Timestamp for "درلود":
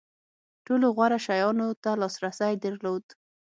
2.63-3.03